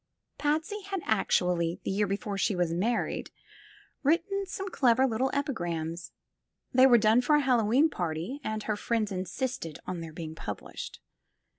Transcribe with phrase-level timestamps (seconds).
[0.39, 3.29] Patsy had actually, the year before she was married,
[4.01, 6.11] written some clever little epigrams.
[6.73, 11.01] They were done for a Hallowe'en party and her friends insisted on their being published.